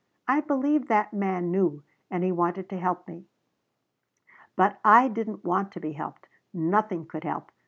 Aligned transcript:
I 0.27 0.41
believe 0.41 0.87
that 0.87 1.13
man 1.13 1.51
knew. 1.51 1.83
And 2.09 2.35
wanted 2.35 2.69
to 2.71 2.79
help 2.79 3.07
me. 3.07 3.27
"But 4.55 4.79
I 4.83 5.07
didn't 5.07 5.45
want 5.45 5.71
to 5.73 5.79
be 5.79 5.91
helped. 5.91 6.27
Nothing 6.51 7.05
could 7.05 7.23
help. 7.23 7.51